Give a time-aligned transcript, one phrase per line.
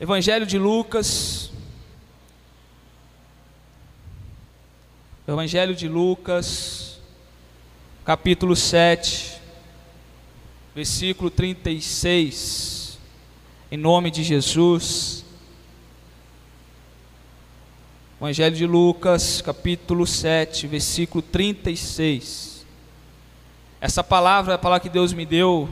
[0.00, 1.50] Evangelho de Lucas.
[5.26, 7.00] Evangelho de Lucas,
[8.04, 9.40] capítulo 7,
[10.72, 12.96] versículo 36.
[13.72, 15.24] Em nome de Jesus.
[18.20, 22.64] Evangelho de Lucas, capítulo 7, versículo 36.
[23.80, 25.68] Essa palavra é a palavra que Deus me deu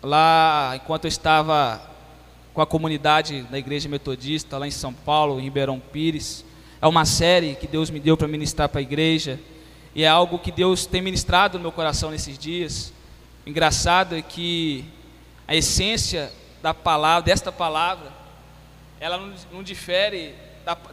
[0.00, 1.97] lá enquanto eu estava
[2.58, 6.44] com a comunidade da Igreja Metodista lá em São Paulo, em Ribeirão Pires.
[6.82, 9.38] É uma série que Deus me deu para ministrar para a igreja
[9.94, 12.92] e é algo que Deus tem ministrado no meu coração nesses dias.
[13.46, 14.84] O engraçado é que
[15.46, 18.10] a essência da palavra, desta palavra,
[18.98, 20.34] ela não, não difere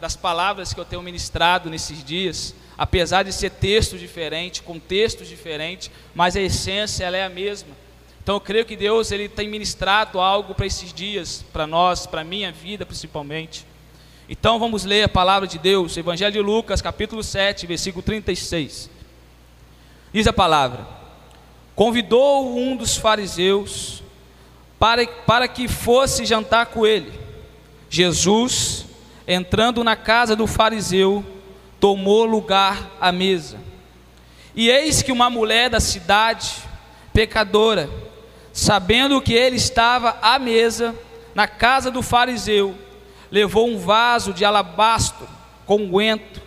[0.00, 5.90] das palavras que eu tenho ministrado nesses dias, apesar de ser texto diferente, contextos diferentes,
[6.14, 7.74] mas a essência ela é a mesma.
[8.26, 12.22] Então eu creio que Deus ele tem ministrado algo para esses dias, para nós, para
[12.22, 13.64] a minha vida principalmente.
[14.28, 18.90] Então vamos ler a palavra de Deus, Evangelho de Lucas, capítulo 7, versículo 36.
[20.12, 20.84] Diz a palavra:
[21.76, 24.02] Convidou um dos fariseus
[24.76, 27.12] para, para que fosse jantar com ele.
[27.88, 28.86] Jesus
[29.24, 31.24] entrando na casa do fariseu,
[31.78, 33.60] tomou lugar à mesa.
[34.52, 36.56] E eis que uma mulher da cidade,
[37.12, 37.88] pecadora,
[38.56, 40.94] sabendo que ele estava à mesa
[41.34, 42.74] na casa do fariseu,
[43.30, 45.28] levou um vaso de alabastro
[45.66, 46.40] com unguento,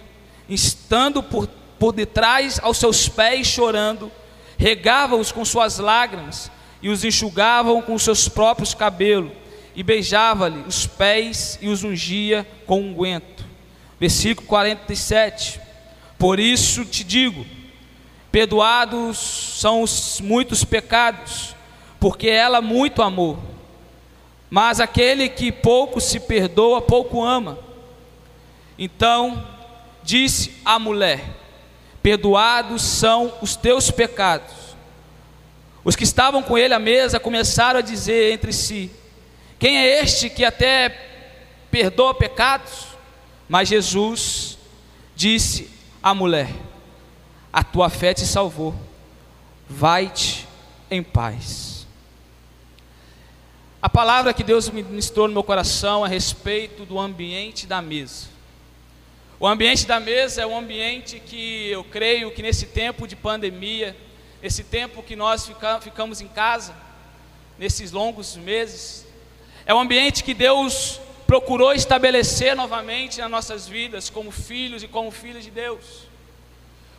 [0.49, 4.11] estando por, por detrás aos seus pés chorando,
[4.57, 9.31] regava-os com suas lágrimas e os enxugavam com seus próprios cabelos
[9.75, 13.45] e beijava-lhe os pés e os ungia com unguento.
[13.99, 15.61] Versículo 47.
[16.17, 17.45] Por isso te digo:
[18.31, 19.19] perdoados
[19.59, 21.55] são os muitos pecados,
[21.99, 23.37] porque ela muito amou.
[24.49, 27.59] Mas aquele que pouco se perdoa, pouco ama.
[28.77, 29.45] Então
[30.01, 31.23] disse a mulher:
[32.01, 34.53] Perdoados são os teus pecados.
[35.83, 38.89] Os que estavam com ele à mesa começaram a dizer entre si:
[39.59, 40.89] quem é este que até
[41.69, 42.87] perdoa pecados?
[43.47, 44.57] Mas Jesus
[45.15, 45.69] disse
[46.01, 46.49] à mulher:
[47.51, 48.73] A tua fé te salvou,
[49.67, 50.47] vai-te
[50.89, 51.68] em paz.
[53.81, 58.27] A palavra que Deus ministrou no meu coração a respeito do ambiente da mesa.
[59.39, 63.95] O ambiente da mesa é um ambiente que eu creio que nesse tempo de pandemia,
[64.43, 65.49] esse tempo que nós
[65.81, 66.75] ficamos em casa,
[67.57, 69.07] nesses longos meses,
[69.65, 75.09] é um ambiente que Deus procurou estabelecer novamente nas nossas vidas, como filhos e como
[75.09, 76.05] filhos de Deus.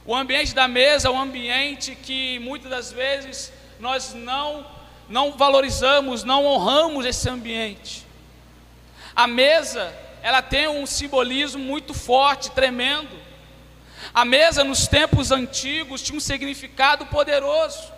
[0.07, 4.65] O ambiente da mesa é um ambiente que muitas das vezes nós não,
[5.11, 8.07] não valorizamos, não honramos esse ambiente.
[9.15, 13.11] A mesa, ela tem um simbolismo muito forte, tremendo.
[14.15, 17.93] A mesa nos tempos antigos tinha um significado poderoso.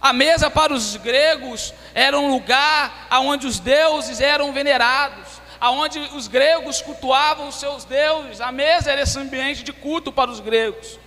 [0.00, 6.28] A mesa para os gregos era um lugar onde os deuses eram venerados, aonde os
[6.28, 8.42] gregos cultuavam os seus deuses.
[8.42, 10.98] A mesa era esse ambiente de culto para os gregos.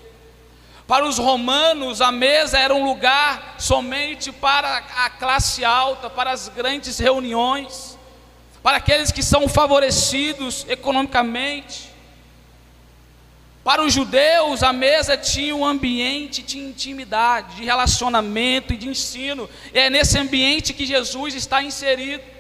[0.88, 6.48] Para os romanos, a mesa era um lugar somente para a classe alta, para as
[6.48, 7.98] grandes reuniões,
[8.62, 11.90] para aqueles que são favorecidos economicamente.
[13.64, 19.50] Para os judeus, a mesa tinha um ambiente de intimidade, de relacionamento e de ensino.
[19.74, 22.35] E é nesse ambiente que Jesus está inserido.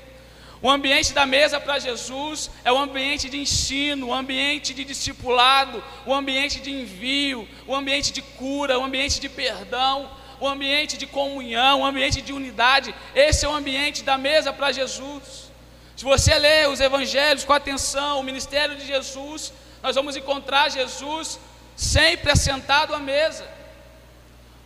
[0.65, 5.83] O ambiente da mesa para Jesus é o ambiente de ensino, o ambiente de discipulado,
[6.07, 10.09] o ambiente de envio, o ambiente de cura, o ambiente de perdão,
[10.39, 12.95] o ambiente de comunhão, o ambiente de unidade.
[13.13, 15.51] Esse é o ambiente da mesa para Jesus.
[15.95, 19.53] Se você ler os evangelhos com atenção, o ministério de Jesus,
[19.83, 21.39] nós vamos encontrar Jesus
[21.75, 23.47] sempre assentado à mesa.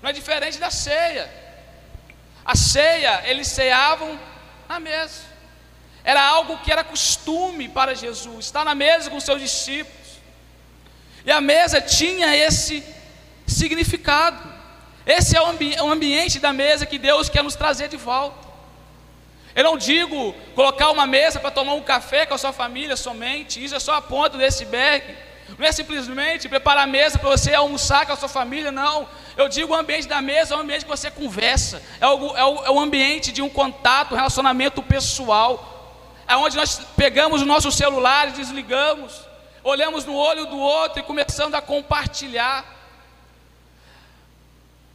[0.02, 1.30] Não é diferente da ceia.
[2.46, 4.18] A ceia, eles ceavam
[4.70, 5.39] na mesa.
[6.04, 10.00] Era algo que era costume para Jesus, estar na mesa com seus discípulos.
[11.26, 12.84] E a mesa tinha esse
[13.46, 14.60] significado.
[15.06, 18.48] Esse é o, ambi o ambiente da mesa que Deus quer nos trazer de volta.
[19.56, 23.64] Eu não digo colocar uma mesa para tomar um café com a sua família somente,
[23.64, 25.18] isso é só a ponta desse iceberg.
[25.58, 29.08] Não é simplesmente preparar a mesa para você almoçar com a sua família, não.
[29.36, 32.46] Eu digo o ambiente da mesa é o ambiente que você conversa, é o, é
[32.46, 35.79] o, é o ambiente de um contato, um relacionamento pessoal,
[36.30, 39.20] é onde nós pegamos o nosso celular e desligamos,
[39.64, 42.64] olhamos no olho do outro e começamos a compartilhar,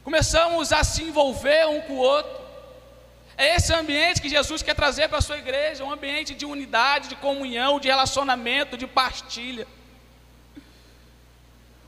[0.05, 2.45] começamos a se envolver um com o outro.
[3.37, 7.09] É esse ambiente que Jesus quer trazer para a sua igreja, um ambiente de unidade,
[7.09, 9.67] de comunhão, de relacionamento, de partilha.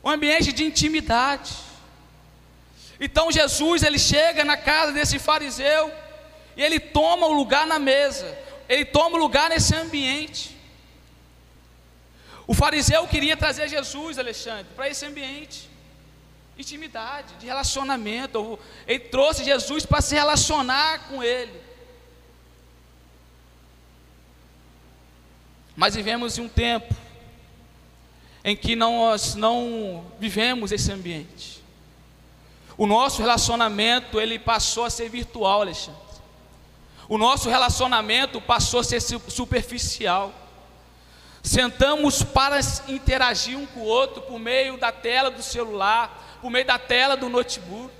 [0.03, 1.53] Um ambiente de intimidade.
[2.99, 5.93] Então Jesus, ele chega na casa desse fariseu
[6.57, 8.46] e ele toma o lugar na mesa.
[8.69, 10.57] Ele toma lugar nesse ambiente.
[12.47, 15.69] O fariseu queria trazer Jesus, Alexandre, para esse ambiente
[16.59, 18.59] intimidade, de relacionamento.
[18.87, 21.61] Ele trouxe Jesus para se relacionar com Ele.
[25.75, 26.95] Mas vivemos em um tempo
[28.43, 31.63] em que nós não vivemos esse ambiente.
[32.79, 36.06] O nosso relacionamento ele passou a ser virtual, Alexandre.
[37.09, 40.33] O nosso relacionamento passou a ser superficial.
[41.43, 42.59] Sentamos para
[42.89, 47.17] interagir um com o outro por meio da tela do celular, por meio da tela
[47.17, 47.95] do notebook.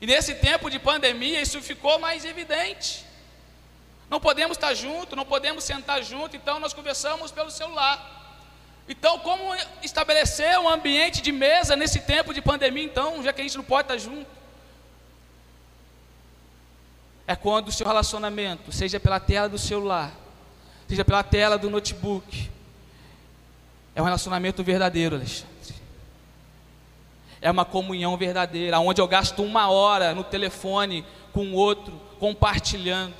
[0.00, 3.04] E nesse tempo de pandemia, isso ficou mais evidente.
[4.08, 8.14] Não podemos estar juntos, não podemos sentar juntos, então nós conversamos pelo celular.
[8.88, 13.44] Então, como estabelecer um ambiente de mesa nesse tempo de pandemia, então, já que a
[13.44, 14.26] gente não pode estar junto?
[17.26, 20.12] É quando o seu relacionamento, seja pela tela do celular,
[20.88, 22.50] seja pela tela do notebook,
[23.94, 25.56] é um relacionamento verdadeiro, Alexandre
[27.40, 33.14] é uma comunhão verdadeira, onde eu gasto uma hora no telefone com o outro, compartilhando,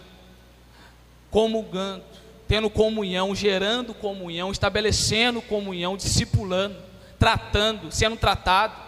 [1.31, 2.03] comungando,
[2.49, 6.76] tendo comunhão, gerando comunhão, estabelecendo comunhão, discipulando,
[7.19, 8.85] tratando, sendo tratado.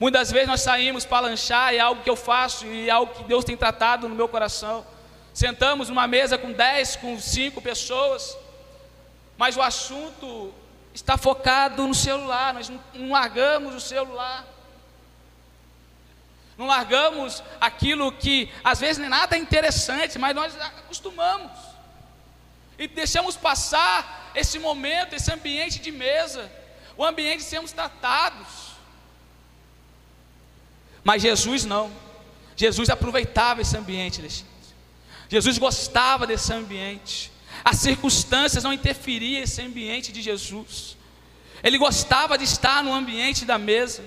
[0.00, 3.24] Muitas vezes nós saímos para lanchar, é algo que eu faço e é algo que
[3.24, 4.86] Deus tem tratado no meu coração.
[5.34, 8.34] Sentamos numa mesa com dez, com cinco pessoas,
[9.36, 10.54] mas o assunto
[10.94, 14.46] está focado no celular, nós não largamos o celular.
[16.56, 21.52] Não largamos aquilo que às vezes nem nada é interessante, mas nós acostumamos.
[22.78, 26.50] E deixamos passar esse momento, esse ambiente de mesa,
[26.96, 28.69] o ambiente de sermos tratados.
[31.04, 31.90] Mas Jesus não.
[32.56, 34.44] Jesus aproveitava esse ambiente.
[35.28, 37.30] Jesus gostava desse ambiente.
[37.64, 40.96] As circunstâncias não interferiam nesse ambiente de Jesus.
[41.62, 44.02] Ele gostava de estar no ambiente da mesa.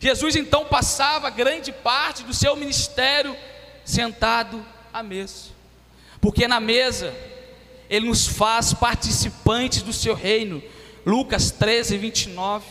[0.00, 3.36] Jesus então passava grande parte do seu ministério
[3.84, 5.50] sentado à mesa.
[6.20, 7.14] Porque na mesa
[7.88, 10.62] ele nos faz participantes do seu reino.
[11.04, 12.64] Lucas 13, 29.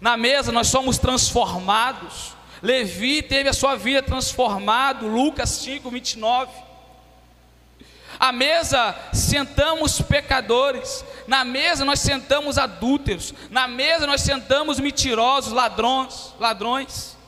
[0.00, 2.33] Na mesa nós somos transformados.
[2.64, 5.06] Levi teve a sua vida transformada.
[5.06, 6.50] Lucas 5, 29.
[8.18, 16.32] À mesa sentamos pecadores, na mesa nós sentamos adúlteros, na mesa nós sentamos mentirosos, ladrões,
[16.40, 17.18] ladrões,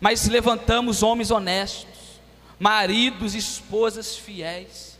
[0.00, 2.20] mas levantamos homens honestos,
[2.58, 4.98] maridos e esposas fiéis.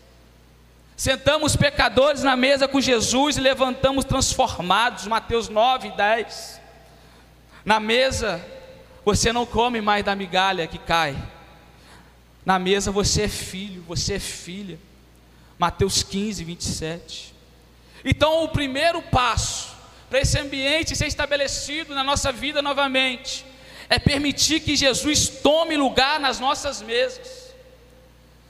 [0.96, 6.60] Sentamos pecadores na mesa com Jesus e levantamos transformados, Mateus 9, 10.
[7.64, 8.40] Na mesa
[9.04, 11.16] você não come mais da migalha que cai.
[12.44, 14.78] Na mesa você é filho, você é filha.
[15.58, 17.34] Mateus 15, 27.
[18.04, 19.76] Então, o primeiro passo
[20.10, 23.44] para esse ambiente ser estabelecido na nossa vida novamente
[23.88, 27.54] é permitir que Jesus tome lugar nas nossas mesas.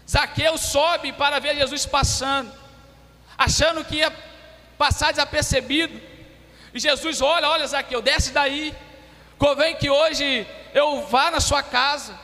[0.09, 2.53] Zaqueu sobe para ver Jesus passando,
[3.37, 4.13] achando que ia
[4.79, 6.01] passar desapercebido.
[6.73, 8.75] E Jesus olha, olha Zaqueu, desce daí.
[9.43, 12.17] Convém que hoje eu vá na sua casa.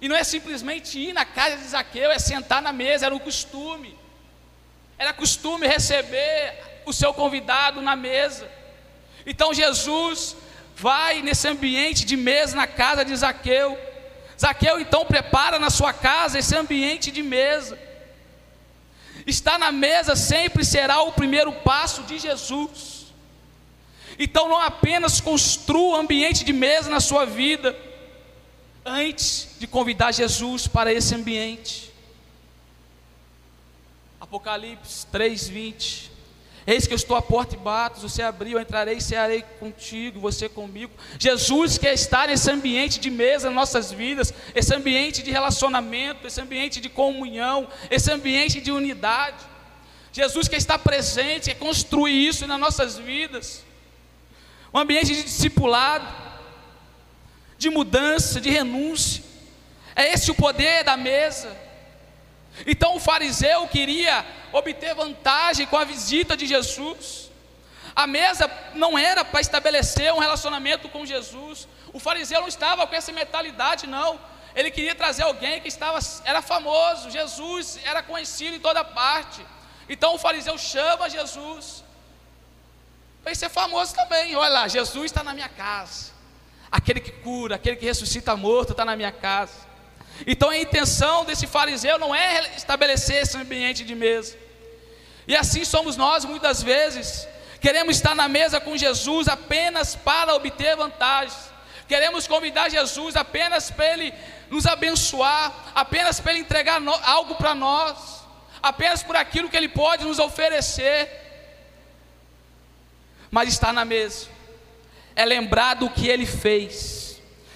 [0.00, 3.18] E não é simplesmente ir na casa de Zaqueu, é sentar na mesa, era o
[3.18, 3.98] costume.
[4.96, 6.54] Era costume receber
[6.86, 8.48] o seu convidado na mesa.
[9.26, 10.36] Então Jesus
[10.76, 13.76] vai nesse ambiente de mesa na casa de Zaqueu.
[14.40, 17.76] Zaqueu então prepara na sua casa esse ambiente de mesa.
[19.26, 22.89] Estar na mesa sempre será o primeiro passo de Jesus.
[24.22, 27.74] Então não apenas construa ambiente de mesa na sua vida,
[28.84, 31.90] antes de convidar Jesus para esse ambiente.
[34.20, 36.10] Apocalipse 3:20.
[36.66, 40.20] Eis que eu estou à porta e bato, você abrir, eu entrarei e cearei contigo,
[40.20, 40.92] você comigo.
[41.18, 46.38] Jesus quer estar nesse ambiente de mesa nas nossas vidas, esse ambiente de relacionamento, esse
[46.38, 49.42] ambiente de comunhão, esse ambiente de unidade.
[50.12, 53.69] Jesus quer estar presente, quer construir isso nas nossas vidas.
[54.72, 56.06] Um ambiente de discipulado,
[57.58, 59.24] de mudança, de renúncia.
[59.94, 61.56] É esse o poder da mesa.
[62.66, 67.30] Então o fariseu queria obter vantagem com a visita de Jesus.
[67.94, 71.68] A mesa não era para estabelecer um relacionamento com Jesus.
[71.92, 74.18] O fariseu não estava com essa mentalidade, não.
[74.54, 79.44] Ele queria trazer alguém que estava era famoso, Jesus era conhecido em toda parte.
[79.88, 81.84] Então o fariseu chama Jesus.
[83.22, 84.34] Vai ser famoso também.
[84.36, 86.10] Olha lá, Jesus está na minha casa.
[86.70, 89.68] Aquele que cura, aquele que ressuscita morto está na minha casa.
[90.26, 94.36] Então a intenção desse fariseu não é estabelecer esse ambiente de mesa.
[95.26, 97.26] E assim somos nós muitas vezes.
[97.60, 101.50] Queremos estar na mesa com Jesus apenas para obter vantagens.
[101.86, 104.14] Queremos convidar Jesus apenas para Ele
[104.48, 108.24] nos abençoar, apenas para Ele entregar algo para nós,
[108.62, 111.29] apenas por aquilo que Ele pode nos oferecer.
[113.30, 114.28] Mas estar na mesa
[115.14, 117.00] é lembrar do que Ele fez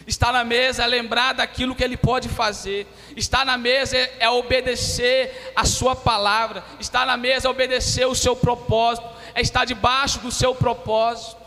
[0.06, 2.86] Estar na mesa é lembrar daquilo que Ele pode fazer.
[3.16, 6.62] Estar na mesa é obedecer a Sua palavra.
[6.78, 9.08] Estar na mesa é obedecer o seu propósito.
[9.34, 11.42] É estar debaixo do seu propósito.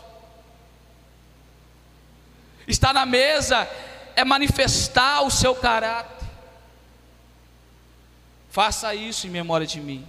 [2.66, 3.68] Estar na mesa
[4.16, 6.26] é manifestar o seu caráter.
[8.50, 10.06] Faça isso em memória de mim.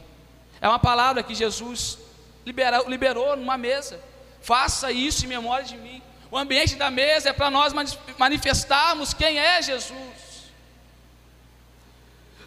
[0.60, 2.00] É uma palavra que Jesus
[2.44, 4.09] liberou, liberou numa mesa.
[4.42, 6.02] Faça isso em memória de mim.
[6.32, 7.74] O ambiente da mesa é para nós
[8.18, 9.94] manifestarmos quem é Jesus.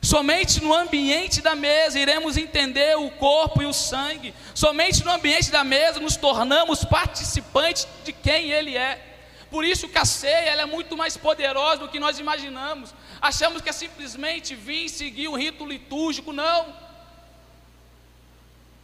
[0.00, 4.34] Somente no ambiente da mesa iremos entender o corpo e o sangue.
[4.52, 9.00] Somente no ambiente da mesa nos tornamos participantes de quem Ele é.
[9.49, 12.92] Por isso que a ceia é muito mais poderosa do que nós imaginamos.
[13.20, 16.32] Achamos que é simplesmente vir seguir um rito litúrgico.
[16.32, 16.75] Não.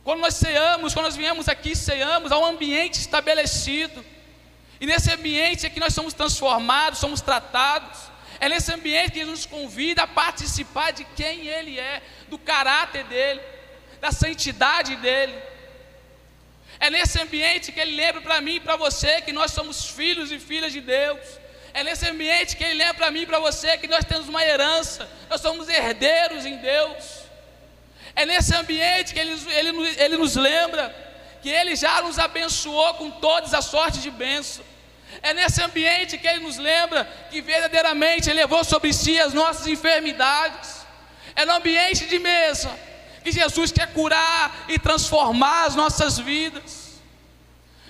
[0.05, 4.05] Quando nós ceamos, quando nós viemos aqui ceamos, há um ambiente estabelecido.
[4.81, 7.99] E nesse ambiente é que nós somos transformados, somos tratados.
[8.41, 13.05] É nesse ambiente que Ele nos convida a participar de quem Ele é, do caráter
[13.05, 13.41] dEle,
[14.01, 15.35] da santidade dEle.
[16.81, 20.31] É nesse ambiente que Ele lembra para mim e para você que nós somos filhos
[20.31, 21.19] e filhas de Deus.
[21.75, 24.45] É nesse ambiente que Ele lembra para mim e para você que nós temos uma
[24.45, 27.18] herança, nós somos herdeiros em Deus.
[28.21, 29.71] É nesse ambiente que Ele, ele,
[30.05, 30.85] ele nos lembra
[31.41, 34.65] que Ele já nos abençoou com todas as sortes de bênção.
[35.23, 39.69] É nesse ambiente que Ele nos lembra que verdadeiramente Ele levou sobre si as nossas
[39.69, 40.85] enfermidades.
[41.37, 42.69] É no ambiente de mesa
[43.23, 47.01] que Jesus quer curar e transformar as nossas vidas.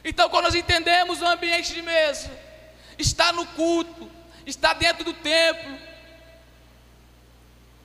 [0.04, 2.30] Então, quando nós entendemos o ambiente de mesa,
[2.98, 4.10] está no culto,
[4.44, 5.78] está dentro do templo,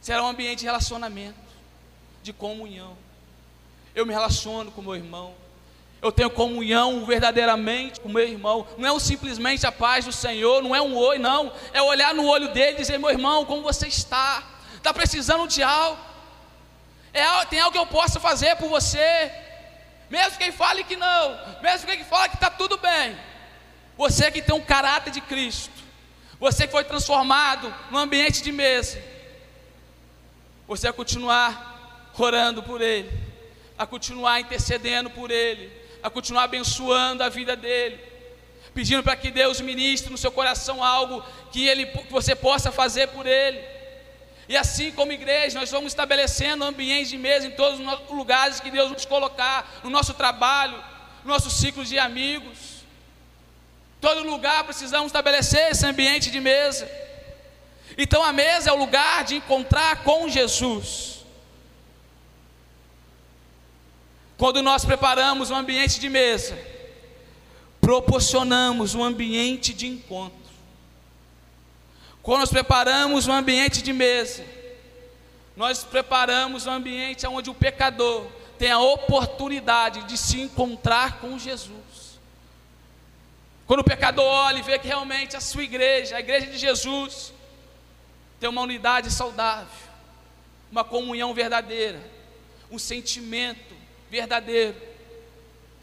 [0.01, 1.42] será um ambiente de relacionamento,
[2.23, 2.97] de comunhão.
[3.93, 5.35] Eu me relaciono com meu irmão,
[6.03, 8.67] eu tenho comunhão verdadeiramente com meu irmão.
[8.77, 11.53] Não é simplesmente a paz do Senhor, não é um oi, não.
[11.71, 14.43] É olhar no olho dele e dizer: meu irmão, como você está?
[14.75, 15.97] Está precisando de algo?
[17.13, 19.31] É, tem algo que eu possa fazer por você?
[20.09, 23.17] Mesmo quem fale que não, mesmo quem fale que está tudo bem.
[23.97, 25.71] Você que tem um caráter de Cristo,
[26.37, 29.01] você que foi transformado no ambiente de mesa,
[30.67, 31.72] você vai continuar
[32.17, 33.09] orando por Ele,
[33.77, 37.97] a continuar intercedendo por Ele a continuar abençoando a vida dele,
[38.73, 43.07] pedindo para que Deus ministre no seu coração algo que, ele, que você possa fazer
[43.07, 43.63] por ele.
[44.49, 48.69] E assim como igreja, nós vamos estabelecendo ambientes de mesa em todos os lugares que
[48.69, 50.83] Deus nos colocar, no nosso trabalho,
[51.23, 52.83] no nosso ciclo de amigos.
[54.01, 56.91] Todo lugar precisamos estabelecer esse ambiente de mesa.
[57.97, 61.12] Então a mesa é o lugar de encontrar com Jesus.
[64.37, 66.57] Quando nós preparamos um ambiente de mesa,
[67.79, 70.37] proporcionamos um ambiente de encontro.
[72.21, 74.45] Quando nós preparamos um ambiente de mesa,
[75.55, 78.25] nós preparamos um ambiente onde o pecador
[78.57, 82.19] tem a oportunidade de se encontrar com Jesus.
[83.67, 87.33] Quando o pecador olha e vê que realmente a sua igreja, a igreja de Jesus,
[88.39, 89.67] tem uma unidade saudável,
[90.71, 92.01] uma comunhão verdadeira,
[92.71, 93.82] um sentimento
[94.13, 94.75] verdadeiro,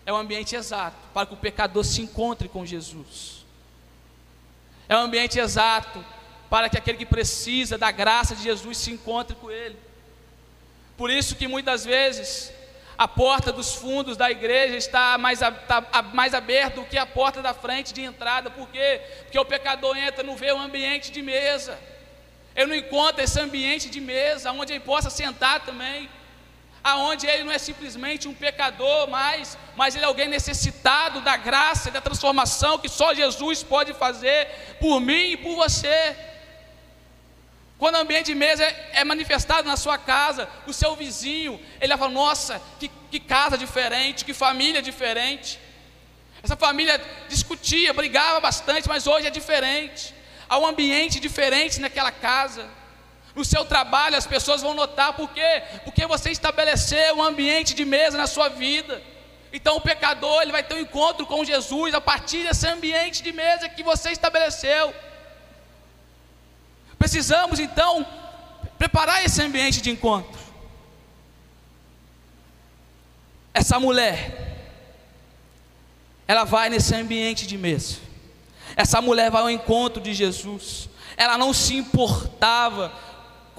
[0.06, 3.44] é o ambiente exato para que o pecador se encontre com Jesus.
[4.88, 6.04] É o ambiente exato
[6.48, 9.76] para que aquele que precisa da graça de Jesus se encontre com Ele.
[10.96, 12.52] Por isso que muitas vezes
[12.96, 17.42] a porta dos fundos da igreja está mais, está mais aberta do que a porta
[17.42, 18.48] da frente de entrada.
[18.48, 19.00] Por quê?
[19.24, 21.76] Porque o pecador entra, não vê o ambiente de mesa.
[22.54, 26.08] Ele não encontra esse ambiente de mesa, onde ele possa sentar também
[26.82, 31.88] aonde ele não é simplesmente um pecador mais, mas ele é alguém necessitado da graça
[31.88, 34.46] e da transformação que só Jesus pode fazer
[34.80, 36.16] por mim e por você.
[37.78, 41.96] Quando o ambiente de mesa é, é manifestado na sua casa, o seu vizinho, ele
[41.96, 45.58] fala: Nossa, que, que casa diferente, que família diferente.
[46.42, 50.14] Essa família discutia, brigava bastante, mas hoje é diferente.
[50.48, 52.68] há um ambiente diferente naquela casa.
[53.34, 55.62] No seu trabalho as pessoas vão notar por quê?
[55.84, 59.02] Porque você estabeleceu um ambiente de mesa na sua vida.
[59.52, 63.32] Então o pecador ele vai ter um encontro com Jesus a partir desse ambiente de
[63.32, 64.94] mesa que você estabeleceu.
[66.98, 68.06] Precisamos então
[68.78, 70.40] preparar esse ambiente de encontro.
[73.52, 74.58] Essa mulher,
[76.26, 77.96] ela vai nesse ambiente de mesa.
[78.76, 80.88] Essa mulher vai ao encontro de Jesus.
[81.16, 82.92] Ela não se importava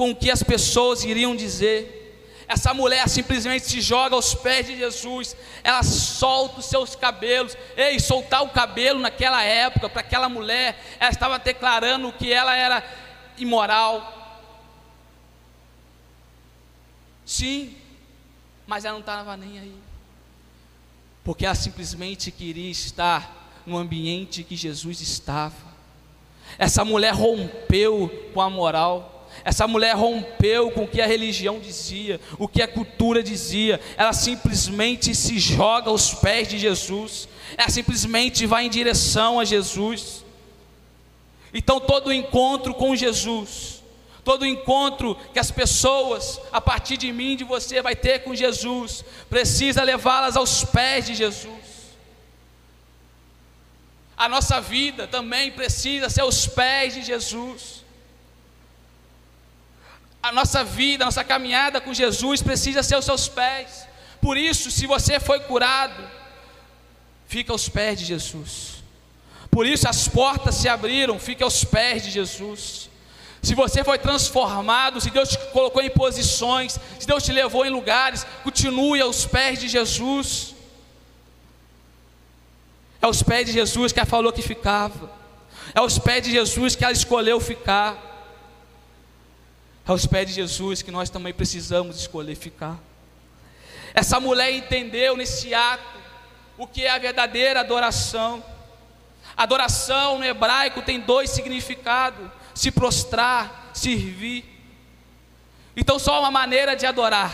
[0.01, 2.43] com o que as pessoas iriam dizer.
[2.48, 7.55] Essa mulher simplesmente se joga aos pés de Jesus, ela solta os seus cabelos.
[7.77, 12.84] Ei, soltar o cabelo naquela época, para aquela mulher, ela estava declarando que ela era
[13.38, 14.41] imoral.
[17.24, 17.77] Sim,
[18.65, 19.75] mas ela não estava nem aí,
[21.24, 25.72] porque ela simplesmente queria estar no ambiente que Jesus estava.
[26.58, 29.11] Essa mulher rompeu com a moral.
[29.44, 33.80] Essa mulher rompeu com o que a religião dizia, o que a cultura dizia.
[33.98, 37.28] Ela simplesmente se joga aos pés de Jesus.
[37.58, 40.24] Ela simplesmente vai em direção a Jesus.
[41.54, 43.84] Então, todo encontro com Jesus,
[44.24, 49.04] todo encontro que as pessoas, a partir de mim, de você, vai ter com Jesus,
[49.30, 51.52] precisa levá-las aos pés de Jesus.
[54.16, 57.81] A nossa vida também precisa ser aos pés de Jesus.
[60.22, 63.88] A nossa vida, a nossa caminhada com Jesus precisa ser aos seus pés.
[64.22, 66.08] Por isso, se você foi curado,
[67.28, 68.84] fica aos pés de Jesus.
[69.50, 72.90] Por isso as portas se abriram, fica aos pés de Jesus.
[73.42, 77.70] Se você foi transformado, se Deus te colocou em posições, se Deus te levou em
[77.70, 80.54] lugares, continue aos pés de Jesus.
[83.01, 85.12] É aos pés de Jesus que ela falou que ficava.
[85.74, 88.11] É aos pés de Jesus que ela escolheu ficar
[89.86, 92.80] aos pés de Jesus que nós também precisamos escolher ficar.
[93.94, 96.00] Essa mulher entendeu nesse ato
[96.58, 98.44] o que é a verdadeira adoração.
[99.36, 104.46] Adoração no hebraico tem dois significados: se prostrar, servir.
[105.76, 107.34] Então, só uma maneira de adorar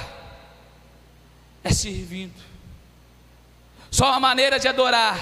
[1.63, 2.47] é servindo.
[3.91, 5.17] Só uma maneira de adorar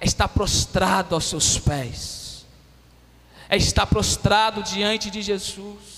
[0.00, 2.46] é estar prostrado aos seus pés,
[3.48, 5.91] é estar prostrado diante de Jesus.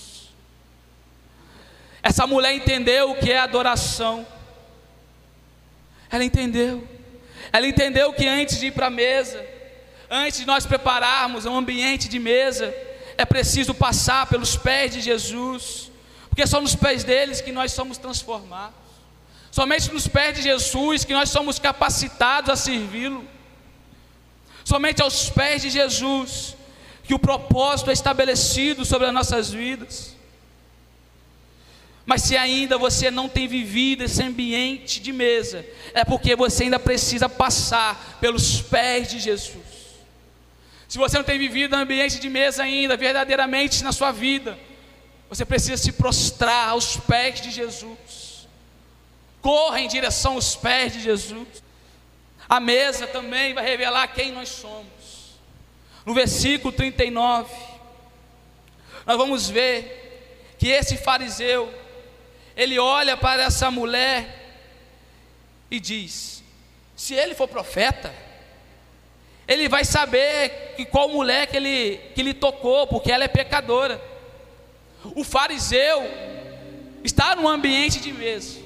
[2.05, 4.27] Essa mulher entendeu o que é adoração.
[6.07, 6.87] Ela entendeu.
[7.51, 9.43] Ela entendeu que antes de ir para a mesa,
[10.07, 12.71] antes de nós prepararmos um ambiente de mesa,
[13.17, 15.89] é preciso passar pelos pés de Jesus,
[16.29, 18.75] porque são nos pés deles que nós somos transformados.
[19.49, 23.27] Somente nos pés de Jesus que nós somos capacitados a servi-lo.
[24.63, 26.55] Somente aos pés de Jesus
[27.03, 30.15] que o propósito é estabelecido sobre as nossas vidas.
[32.05, 36.77] Mas se ainda você não tem vivido esse ambiente de mesa, é porque você ainda
[36.77, 39.65] precisa passar pelos pés de Jesus.
[40.87, 44.57] Se você não tem vivido ambiente de mesa ainda, verdadeiramente na sua vida,
[45.27, 48.47] você precisa se prostrar aos pés de Jesus.
[49.41, 51.47] Corra em direção aos pés de Jesus.
[52.47, 54.85] A mesa também vai revelar quem nós somos.
[56.05, 57.51] No versículo 39,
[59.05, 61.73] nós vamos ver que esse fariseu,
[62.55, 64.27] ele olha para essa mulher
[65.69, 66.43] e diz:
[66.95, 68.13] se ele for profeta,
[69.47, 74.01] ele vai saber que qual mulher que ele, que ele tocou, porque ela é pecadora.
[75.15, 76.03] O fariseu
[77.03, 78.59] está num ambiente de mesa.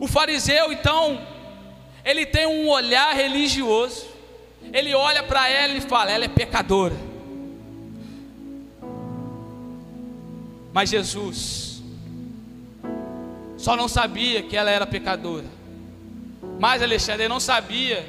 [0.00, 1.26] O fariseu, então,
[2.04, 4.06] ele tem um olhar religioso.
[4.72, 6.96] Ele olha para ela e fala: ela é pecadora.
[10.72, 11.71] Mas Jesus,
[13.62, 15.44] só não sabia que ela era pecadora.
[16.58, 18.04] Mas Alexandre não sabia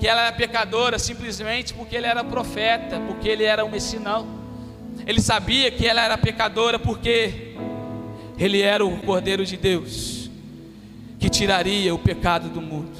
[0.00, 4.26] que ela era pecadora simplesmente porque ele era profeta, porque ele era um messinão.
[5.06, 7.54] Ele sabia que ela era pecadora porque
[8.36, 10.28] ele era o Cordeiro de Deus
[11.20, 12.98] que tiraria o pecado do mundo.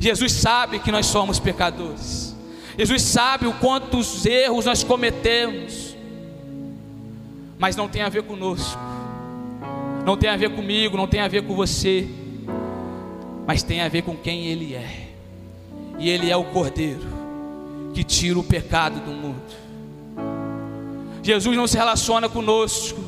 [0.00, 2.36] Jesus sabe que nós somos pecadores.
[2.76, 5.96] Jesus sabe o quantos erros nós cometemos,
[7.60, 8.97] mas não tem a ver conosco
[10.08, 12.08] não tem a ver comigo, não tem a ver com você,
[13.46, 15.10] mas tem a ver com quem Ele é.
[15.98, 17.06] E Ele é o Cordeiro
[17.92, 19.42] que tira o pecado do mundo.
[21.22, 22.98] Jesus não se relaciona conosco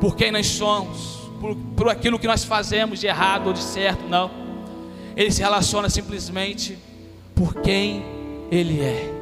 [0.00, 4.08] por quem nós somos, por, por aquilo que nós fazemos de errado ou de certo,
[4.08, 4.30] não.
[5.16, 6.78] Ele se relaciona simplesmente
[7.34, 8.04] por quem
[8.48, 9.19] Ele é.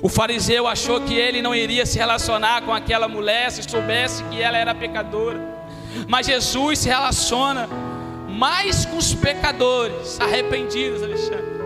[0.00, 4.40] O fariseu achou que ele não iria se relacionar com aquela mulher se soubesse que
[4.40, 5.40] ela era pecadora.
[6.06, 7.68] Mas Jesus se relaciona
[8.28, 11.58] mais com os pecadores arrependidos, Alexandre,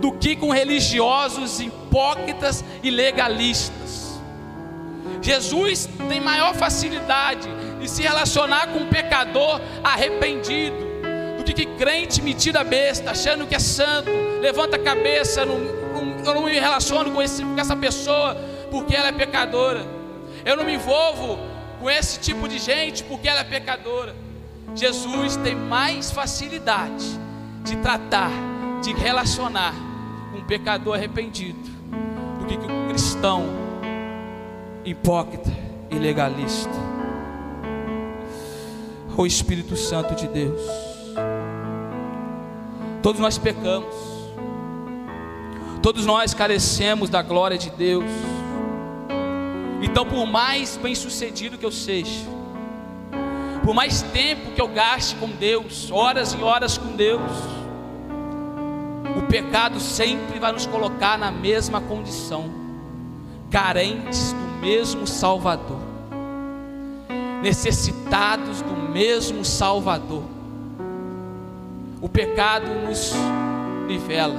[0.00, 4.20] do que com religiosos hipócritas e legalistas.
[5.20, 7.48] Jesus tem maior facilidade
[7.80, 10.86] de se relacionar com um pecador arrependido
[11.36, 15.77] do que, que crente metida besta, achando que é santo, levanta a cabeça, não,
[16.24, 18.36] eu não me relaciono com, esse, com essa pessoa
[18.70, 19.84] porque ela é pecadora.
[20.44, 21.38] Eu não me envolvo
[21.80, 24.14] com esse tipo de gente porque ela é pecadora.
[24.74, 27.04] Jesus tem mais facilidade
[27.64, 28.30] de tratar,
[28.82, 29.74] de relacionar
[30.32, 31.58] com um pecador arrependido
[32.38, 33.44] do que com um cristão
[34.84, 35.50] hipócrita
[35.90, 36.70] e legalista.
[39.16, 40.60] O Espírito Santo de Deus.
[43.02, 44.07] Todos nós pecamos.
[45.82, 48.10] Todos nós carecemos da glória de Deus.
[49.80, 52.26] Então, por mais bem-sucedido que eu seja,
[53.64, 57.20] por mais tempo que eu gaste com Deus, horas e horas com Deus,
[59.16, 62.50] o pecado sempre vai nos colocar na mesma condição,
[63.50, 65.80] carentes do mesmo Salvador,
[67.42, 70.24] necessitados do mesmo Salvador.
[72.00, 73.12] O pecado nos
[73.86, 74.38] nivela,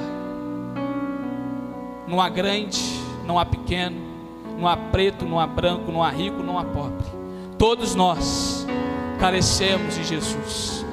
[2.10, 2.82] não há grande,
[3.26, 3.96] não há pequeno,
[4.58, 7.06] não há preto, não há branco, não há rico, não há pobre.
[7.58, 8.66] Todos nós
[9.20, 10.84] carecemos de Jesus.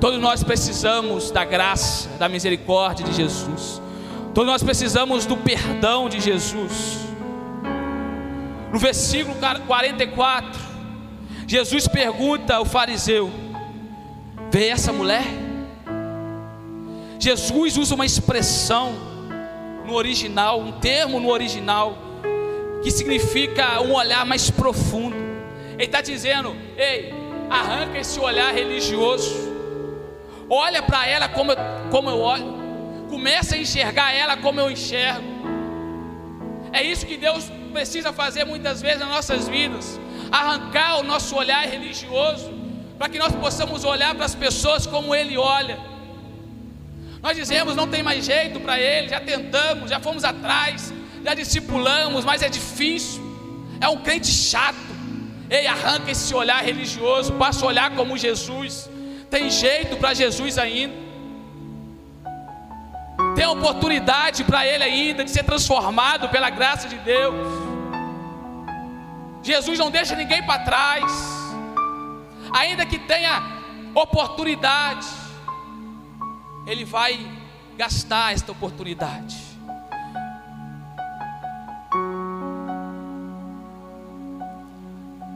[0.00, 3.80] Todos nós precisamos da graça, da misericórdia de Jesus.
[4.34, 6.98] Todos nós precisamos do perdão de Jesus.
[8.72, 10.60] No versículo 44,
[11.46, 13.30] Jesus pergunta ao fariseu:
[14.50, 15.24] Vê essa mulher?
[17.20, 19.13] Jesus usa uma expressão
[19.84, 21.96] no original, um termo no original,
[22.82, 25.16] que significa um olhar mais profundo.
[25.74, 27.12] Ele está dizendo: ei,
[27.50, 29.34] arranca esse olhar religioso,
[30.48, 31.56] olha para ela como eu,
[31.90, 32.54] como eu olho,
[33.08, 35.34] começa a enxergar ela como eu enxergo.
[36.72, 41.66] É isso que Deus precisa fazer muitas vezes nas nossas vidas, arrancar o nosso olhar
[41.66, 42.52] religioso,
[42.98, 45.93] para que nós possamos olhar para as pessoas como Ele olha.
[47.24, 50.92] Nós dizemos não tem mais jeito para Ele, já tentamos, já fomos atrás,
[51.24, 53.22] já discipulamos, mas é difícil.
[53.80, 54.76] É um crente chato.
[55.48, 58.90] Ei, arranca esse olhar religioso, passa a olhar como Jesus.
[59.30, 60.92] Tem jeito para Jesus ainda.
[63.34, 67.34] Tem oportunidade para ele ainda de ser transformado pela graça de Deus.
[69.42, 71.10] Jesus não deixa ninguém para trás.
[72.52, 73.42] Ainda que tenha
[73.94, 75.06] oportunidade,
[76.66, 77.18] ele vai
[77.76, 79.36] gastar esta oportunidade.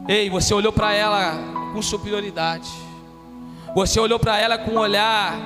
[0.07, 1.33] Ei, você olhou para ela
[1.71, 2.69] com superioridade.
[3.75, 5.37] Você olhou para ela com um olhar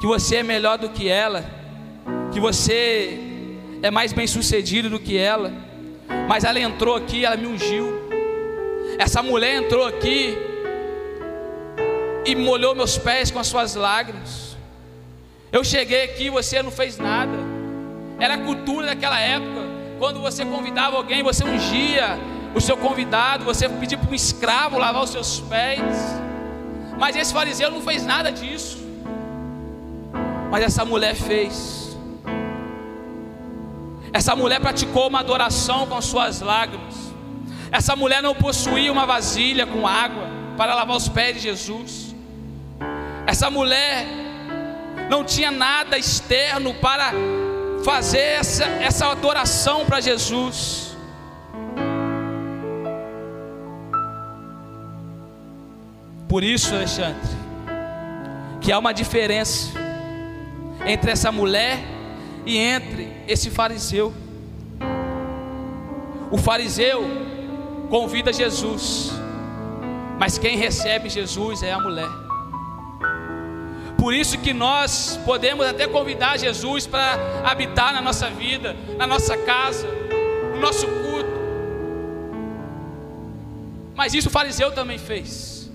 [0.00, 1.44] que você é melhor do que ela,
[2.32, 3.20] que você
[3.82, 5.52] é mais bem sucedido do que ela.
[6.28, 7.86] Mas ela entrou aqui, ela me ungiu.
[8.98, 10.36] Essa mulher entrou aqui
[12.24, 14.56] e molhou meus pés com as suas lágrimas.
[15.52, 17.32] Eu cheguei aqui, você não fez nada.
[18.18, 19.62] Era a cultura daquela época.
[19.98, 22.18] Quando você convidava alguém, você ungia
[22.54, 25.80] o seu convidado, você pedir para um escravo lavar os seus pés.
[26.98, 28.78] Mas esse fariseu não fez nada disso.
[30.50, 31.96] Mas essa mulher fez.
[34.12, 36.94] Essa mulher praticou uma adoração com suas lágrimas.
[37.72, 42.09] Essa mulher não possuía uma vasilha com água para lavar os pés de Jesus.
[43.30, 44.08] Essa mulher
[45.08, 47.12] não tinha nada externo para
[47.84, 50.96] fazer essa, essa adoração para Jesus.
[56.28, 57.30] Por isso, Alexandre,
[58.60, 59.78] que há uma diferença
[60.84, 61.78] entre essa mulher
[62.44, 64.12] e entre esse fariseu.
[66.32, 67.04] O fariseu
[67.88, 69.12] convida Jesus,
[70.18, 72.29] mas quem recebe Jesus é a mulher.
[74.00, 79.36] Por isso que nós podemos até convidar Jesus para habitar na nossa vida, na nossa
[79.36, 79.86] casa,
[80.54, 81.28] no nosso culto.
[83.94, 85.70] Mas isso o fariseu também fez.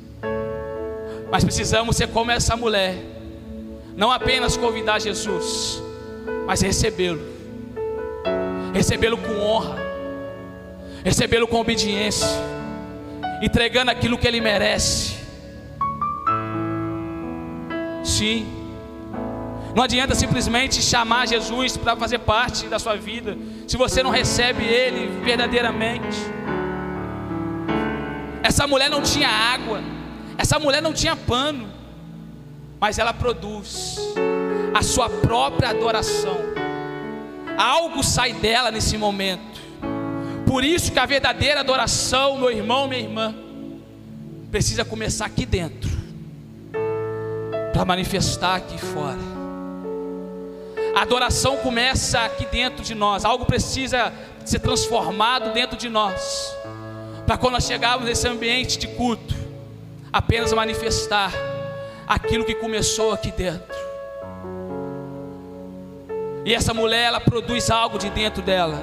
[1.29, 2.95] Mas precisamos ser como essa mulher.
[3.95, 5.79] Não apenas convidar Jesus,
[6.47, 7.21] mas recebê-lo.
[8.73, 9.77] Recebê-lo com honra.
[11.03, 12.27] Recebê-lo com obediência.
[13.39, 15.24] Entregando aquilo que ele merece.
[18.06, 18.46] Sim.
[19.76, 23.38] Não adianta simplesmente chamar Jesus para fazer parte da sua vida,
[23.68, 26.18] se você não recebe Ele verdadeiramente.
[28.41, 29.82] Essa mulher não tinha água,
[30.38, 31.68] essa mulher não tinha pano,
[32.80, 33.98] mas ela produz
[34.74, 36.38] a sua própria adoração.
[37.58, 39.60] Algo sai dela nesse momento.
[40.46, 43.36] Por isso que a verdadeira adoração, meu irmão, minha irmã,
[44.52, 45.89] precisa começar aqui dentro,
[47.75, 49.19] para manifestar aqui fora.
[50.95, 53.25] A adoração começa aqui dentro de nós.
[53.25, 54.13] Algo precisa
[54.45, 56.55] ser transformado dentro de nós.
[57.27, 59.35] Para quando nós chegarmos nesse ambiente de culto,
[60.11, 61.33] apenas manifestar
[62.07, 63.75] aquilo que começou aqui dentro.
[66.45, 68.81] E essa mulher, ela produz algo de dentro dela.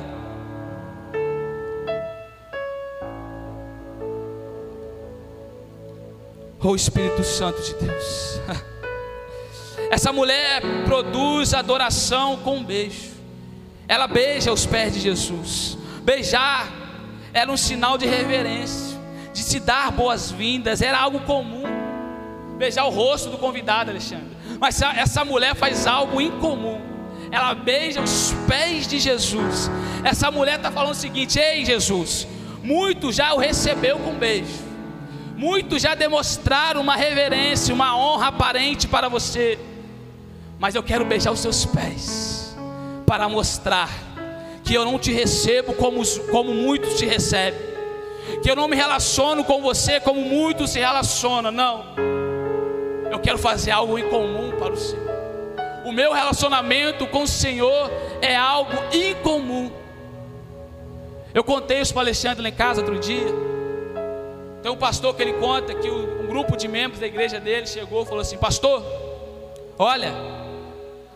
[6.63, 8.41] Oh Espírito Santo de Deus.
[9.93, 13.11] Essa mulher produz adoração com um beijo.
[13.87, 15.77] Ela beija os pés de Jesus.
[16.03, 16.67] Beijar
[17.31, 18.99] era um sinal de reverência,
[19.35, 21.65] de se dar boas-vindas, era algo comum.
[22.57, 24.35] Beijar o rosto do convidado, Alexandre.
[24.59, 26.81] Mas essa mulher faz algo incomum.
[27.31, 29.71] Ela beija os pés de Jesus.
[30.03, 32.27] Essa mulher está falando o seguinte: Ei, Jesus,
[32.63, 34.73] muito já o recebeu com beijo.
[35.37, 39.59] Muitos já demonstraram uma reverência, uma honra aparente para você
[40.63, 42.55] mas eu quero beijar os seus pés
[43.05, 43.91] para mostrar
[44.63, 47.59] que eu não te recebo como, como muitos te recebem,
[48.41, 51.85] que eu não me relaciono com você como muitos se relacionam, não.
[53.11, 55.11] Eu quero fazer algo em comum para o Senhor.
[55.85, 59.69] O meu relacionamento com o Senhor é algo incomum.
[61.35, 63.35] Eu contei isso para Alexandre lá em casa outro dia.
[64.63, 68.05] Tem um pastor que ele conta que um grupo de membros da igreja dele chegou
[68.05, 68.81] e falou assim: Pastor,
[69.77, 70.32] olha,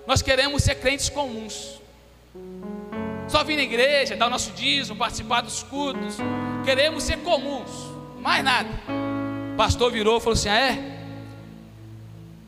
[0.07, 1.81] nós queremos ser crentes comuns.
[3.29, 6.19] Só vir na igreja, dar o nosso dízimo, participar dos cultos.
[6.65, 7.71] Queremos ser comuns,
[8.21, 8.69] mais nada.
[9.53, 10.97] O pastor virou e falou assim: ah, é?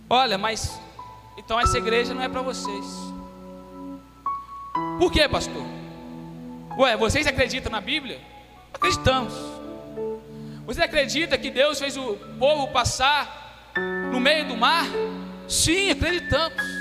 [0.09, 0.81] Olha, mas
[1.37, 2.85] então essa igreja não é para vocês.
[4.99, 5.65] Por quê, pastor?
[6.79, 8.21] Ué, vocês acreditam na Bíblia?
[8.73, 9.35] Acreditamos.
[10.65, 13.73] Você acredita que Deus fez o povo passar
[14.13, 14.87] no meio do mar?
[15.49, 16.78] Sim, acreditamos.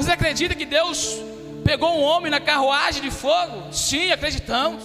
[0.00, 1.20] Você acredita que Deus
[1.62, 3.70] pegou um homem na carruagem de fogo?
[3.70, 4.82] Sim, acreditamos.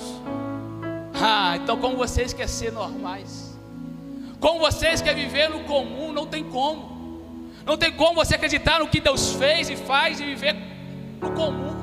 [1.14, 3.58] Ah, então como vocês querem ser normais?
[4.42, 6.12] Como vocês querem viver no comum?
[6.12, 7.50] Não tem como.
[7.66, 10.54] Não tem como você acreditar no que Deus fez e faz e viver
[11.22, 11.74] no comum.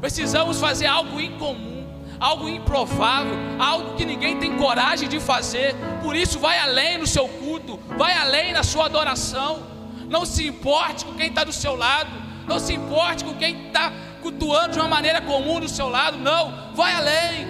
[0.00, 1.86] Precisamos fazer algo incomum,
[2.18, 5.74] algo improvável, algo que ninguém tem coragem de fazer.
[6.02, 9.75] Por isso, vai além no seu culto, vai além na sua adoração.
[10.08, 12.10] Não se importe com quem está do seu lado.
[12.46, 13.92] Não se importe com quem está
[14.22, 16.16] cultuando de uma maneira comum do seu lado.
[16.18, 17.48] Não, vai além.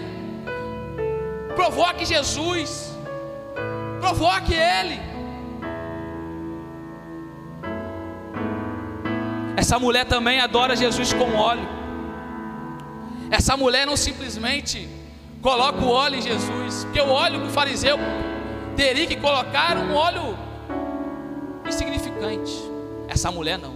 [1.55, 2.95] Provoque Jesus.
[4.01, 5.01] Provoque Ele.
[9.57, 11.67] Essa mulher também adora Jesus com óleo.
[13.31, 14.89] Essa mulher não simplesmente
[15.43, 17.99] coloca o óleo em Jesus, porque o óleo que o fariseu
[18.77, 20.39] teria que colocar um óleo
[21.67, 22.06] insignificante.
[23.09, 23.75] Essa mulher não.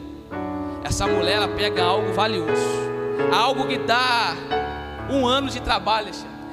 [0.84, 2.66] Essa mulher ela pega algo valioso,
[3.32, 4.34] algo que dá
[5.10, 6.10] um ano de trabalho.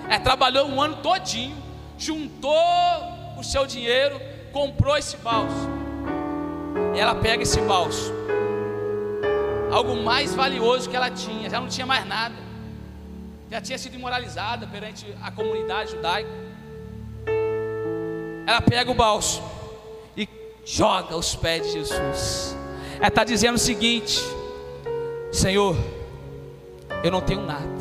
[0.10, 1.56] É trabalhou um ano todinho,
[1.98, 2.54] juntou
[3.38, 4.22] o seu dinheiro,
[4.54, 5.70] comprou esse balso.
[6.96, 8.14] Ela pega esse balso,
[9.72, 12.36] algo mais valioso que ela tinha, já não tinha mais nada,
[13.52, 16.30] já tinha sido imoralizada perante a comunidade judaica.
[18.46, 19.57] Ela pega o balso
[20.68, 22.58] joga aos pés de Jesus.
[22.96, 24.20] É estar tá dizendo o seguinte:
[25.32, 25.78] Senhor,
[27.04, 27.78] eu não tenho nada.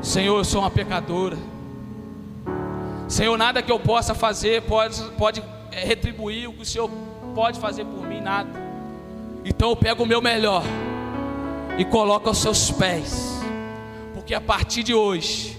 [0.00, 1.36] Senhor, eu sou uma pecadora.
[3.06, 6.90] Senhor, nada que eu possa fazer pode, pode é, retribuir o que o Senhor
[7.34, 8.50] pode fazer por mim, nada.
[9.44, 10.62] Então eu pego o meu melhor
[11.76, 13.40] e coloco aos seus pés,
[14.14, 15.56] porque a partir de hoje,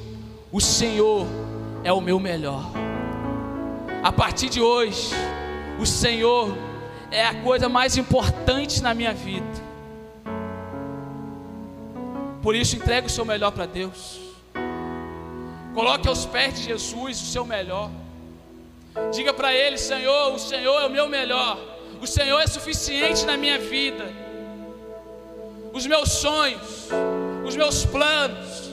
[0.52, 1.26] o Senhor
[1.84, 2.66] é o meu melhor.
[4.04, 5.10] A partir de hoje,
[5.80, 6.56] o Senhor
[7.12, 9.68] é a coisa mais importante na minha vida.
[12.42, 14.20] Por isso, entregue o seu melhor para Deus.
[15.74, 17.92] Coloque aos pés de Jesus o seu melhor.
[19.12, 21.58] Diga para Ele: Senhor, o Senhor é o meu melhor.
[22.02, 24.06] O Senhor é suficiente na minha vida.
[25.74, 26.88] Os meus sonhos,
[27.46, 28.67] os meus planos,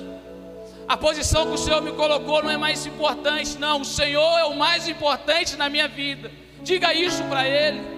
[0.86, 3.80] a posição que o Senhor me colocou não é mais importante, não.
[3.80, 6.30] O Senhor é o mais importante na minha vida.
[6.62, 7.94] Diga isso para Ele.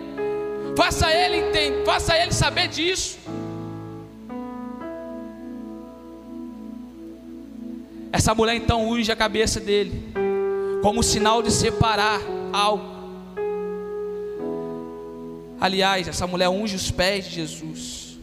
[0.77, 3.18] Faça ele entender, faça ele saber disso.
[8.12, 10.12] Essa mulher então unge a cabeça dele,
[10.83, 12.20] como sinal de separar
[12.53, 12.94] algo.
[15.59, 18.18] Aliás, essa mulher unge os pés de Jesus,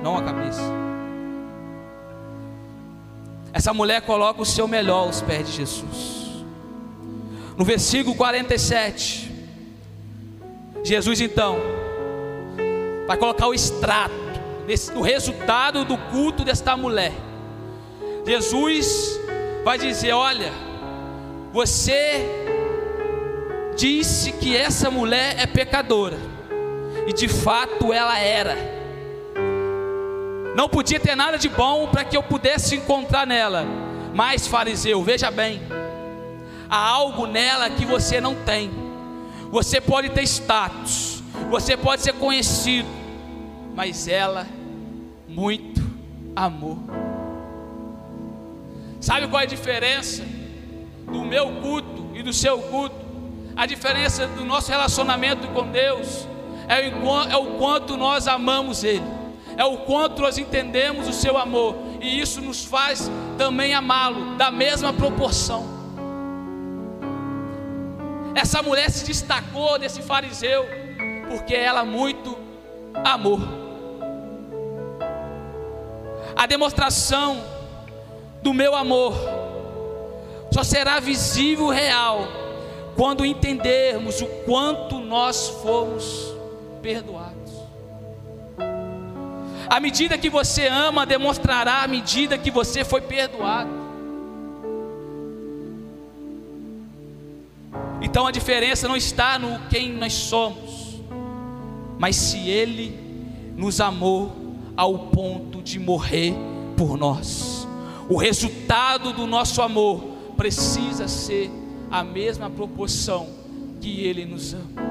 [0.00, 0.85] não a cabeça.
[3.56, 6.44] Essa mulher coloca o seu melhor aos pés de Jesus.
[7.56, 9.32] No versículo 47,
[10.84, 11.56] Jesus então
[13.06, 14.12] vai colocar o extrato,
[14.94, 17.14] o resultado do culto desta mulher.
[18.26, 19.18] Jesus
[19.64, 20.52] vai dizer: Olha,
[21.50, 22.26] você
[23.74, 26.18] disse que essa mulher é pecadora,
[27.06, 28.75] e de fato ela era.
[30.56, 33.66] Não podia ter nada de bom para que eu pudesse encontrar nela,
[34.14, 35.60] mas fariseu, veja bem,
[36.66, 38.70] há algo nela que você não tem.
[39.50, 42.88] Você pode ter status, você pode ser conhecido,
[43.74, 44.46] mas ela
[45.28, 45.82] muito
[46.34, 46.78] amor.
[48.98, 50.24] Sabe qual é a diferença
[51.04, 52.96] do meu culto e do seu culto?
[53.54, 56.26] A diferença do nosso relacionamento com Deus
[56.66, 59.04] é o, é o quanto nós amamos Ele,
[59.56, 64.50] é o quanto nós entendemos o seu amor, e isso nos faz também amá-lo da
[64.50, 65.76] mesma proporção.
[68.34, 70.66] Essa mulher se destacou desse fariseu,
[71.28, 72.36] porque ela muito
[73.04, 73.66] amou
[76.36, 77.42] a demonstração
[78.42, 79.14] do meu amor
[80.52, 82.20] só será visível real
[82.94, 86.34] quando entendermos o quanto nós fomos
[86.82, 87.25] perdoados.
[89.68, 93.86] A medida que você ama demonstrará a medida que você foi perdoado.
[98.00, 101.00] Então a diferença não está no quem nós somos,
[101.98, 102.96] mas se Ele
[103.56, 106.34] nos amou ao ponto de morrer
[106.76, 107.66] por nós.
[108.08, 110.04] O resultado do nosso amor
[110.36, 111.50] precisa ser
[111.90, 113.28] a mesma proporção
[113.80, 114.86] que Ele nos ama.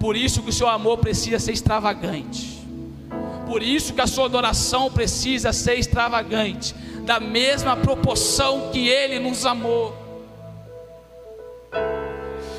[0.00, 2.63] Por isso que o seu amor precisa ser extravagante.
[3.46, 9.44] Por isso que a sua adoração precisa ser extravagante, da mesma proporção que Ele nos
[9.44, 10.04] amou.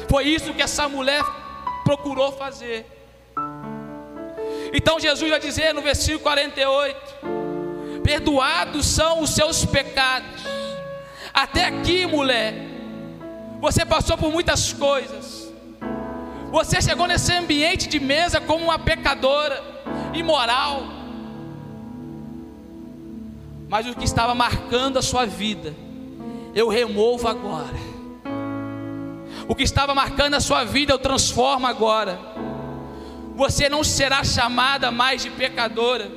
[0.10, 1.24] Foi isso que essa mulher
[1.84, 2.86] procurou fazer.
[4.74, 6.98] Então Jesus vai dizer no versículo 48:
[8.04, 10.44] Perdoados são os seus pecados.
[11.34, 12.54] Até aqui, mulher,
[13.60, 15.54] você passou por muitas coisas.
[16.52, 19.62] Você chegou nesse ambiente de mesa como uma pecadora,
[20.16, 20.84] imoral.
[23.68, 25.74] Mas o que estava marcando a sua vida,
[26.54, 27.86] eu removo agora.
[29.48, 32.36] O que estava marcando a sua vida, eu transformo agora
[33.36, 36.10] você não será chamada mais de pecadora,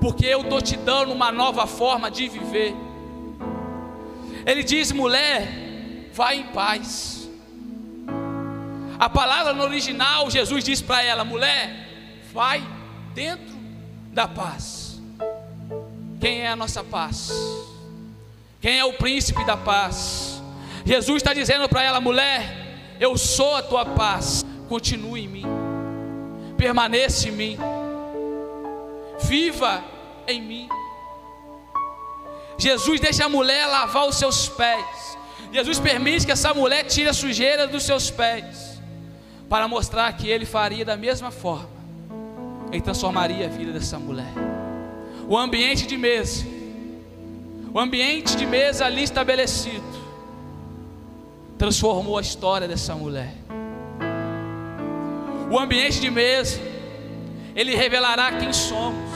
[0.00, 2.74] porque eu estou te dando uma nova forma de viver.
[4.46, 5.48] Ele diz: mulher,
[6.12, 7.28] vai em paz.
[8.98, 11.88] A palavra no original, Jesus diz para ela: mulher,
[12.32, 12.62] vai
[13.14, 13.54] dentro
[14.12, 15.00] da paz.
[16.20, 17.32] Quem é a nossa paz?
[18.60, 20.40] Quem é o príncipe da paz?
[20.84, 25.62] Jesus está dizendo para ela: mulher, eu sou a tua paz, continue em mim
[26.62, 27.58] permaneça em mim,
[29.18, 29.82] viva
[30.28, 30.68] em mim.
[32.56, 35.18] Jesus deixa a mulher lavar os seus pés.
[35.52, 38.80] Jesus permite que essa mulher tire a sujeira dos seus pés,
[39.48, 41.68] para mostrar que ele faria da mesma forma,
[42.72, 44.32] ele transformaria a vida dessa mulher.
[45.28, 46.44] O ambiente de mesa,
[47.72, 50.02] o ambiente de mesa ali estabelecido,
[51.56, 53.42] transformou a história dessa mulher
[55.52, 56.58] o ambiente de mesa,
[57.54, 59.12] ele revelará quem somos.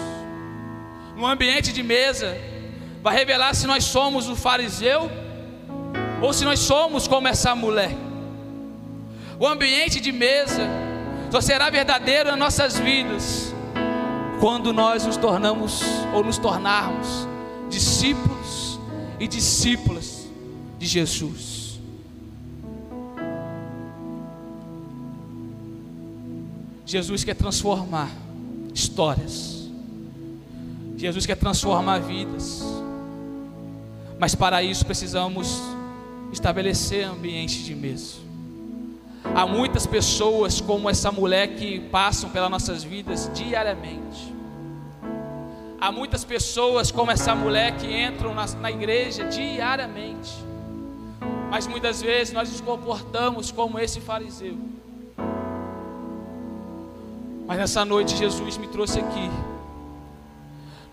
[1.17, 2.37] No ambiente de mesa,
[3.03, 5.11] vai revelar se nós somos o fariseu
[6.21, 7.97] ou se nós somos como essa mulher.
[9.41, 10.61] O ambiente de mesa
[11.31, 13.46] só será verdadeiro nas nossas vidas
[14.41, 15.81] quando nós nos tornamos
[16.15, 17.27] ou nos tornarmos
[17.69, 18.79] discípulos
[19.19, 20.27] e discípulas
[20.79, 21.81] de Jesus.
[26.85, 28.11] Jesus quer transformar
[28.73, 29.69] histórias.
[30.97, 32.63] Jesus quer transformar vidas.
[34.19, 35.61] Mas para isso precisamos
[36.33, 38.26] estabelecer ambiente de mesa.
[39.35, 44.35] Há muitas pessoas como essa mulher que passam pelas nossas vidas diariamente.
[45.81, 50.33] Há muitas pessoas como essa mulher que entram na, na igreja diariamente.
[51.51, 54.57] Mas muitas vezes nós nos comportamos como esse fariseu
[57.47, 59.31] Mas nessa noite Jesus me trouxe aqui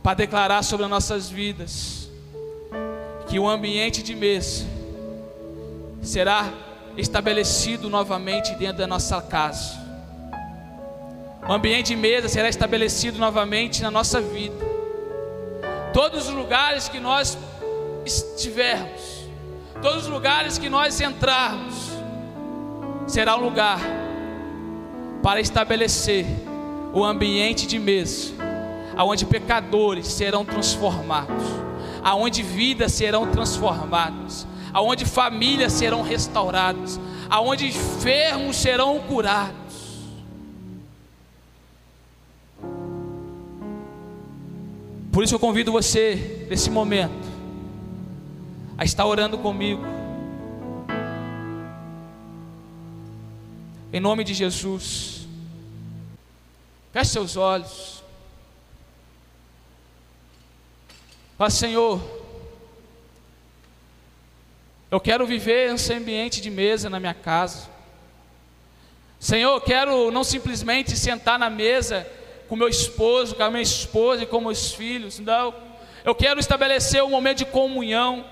[0.04, 2.10] para declarar sobre as nossas vidas
[3.28, 4.66] que o ambiente de mesa
[6.04, 6.54] será
[6.98, 9.82] estabelecido novamente dentro da nossa casa.
[11.48, 14.56] O ambiente de mesa será estabelecido novamente na nossa vida.
[15.94, 17.38] Todos os lugares que nós
[18.06, 19.28] estivermos,
[19.82, 21.92] todos os lugares que nós entrarmos,
[23.08, 23.80] será um lugar
[25.22, 26.26] para estabelecer
[26.94, 28.34] o ambiente de mesa,
[28.96, 31.44] aonde pecadores serão transformados,
[32.04, 37.00] aonde vidas serão transformadas, aonde famílias serão restauradas,
[37.30, 39.54] aonde enfermos serão curados.
[45.12, 47.14] Por isso eu convido você, nesse momento,
[48.76, 49.84] a estar orando comigo.
[53.94, 55.28] Em nome de Jesus.
[56.92, 58.04] Feche seus olhos.
[61.38, 62.23] Fala, Senhor,
[64.94, 67.68] eu quero viver nesse ambiente de mesa na minha casa.
[69.20, 72.08] Senhor, eu quero não simplesmente sentar na mesa
[72.48, 75.18] com meu esposo, com a minha esposa e com meus filhos.
[75.18, 75.52] Não.
[76.06, 78.24] Eu quero estabelecer um momento de comunhão,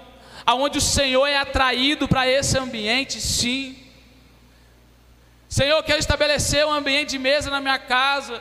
[0.46, 3.76] aonde o Senhor é atraído para esse ambiente, sim.
[5.50, 8.40] Senhor, eu quero estabelecer um ambiente de mesa na minha casa,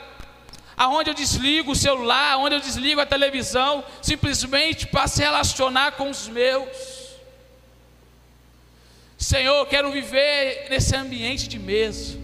[0.77, 6.11] aonde eu desligo o celular, aonde eu desligo a televisão, simplesmente para se relacionar com
[6.11, 7.00] os meus.
[9.31, 12.19] Senhor, eu quero viver nesse ambiente de mesa,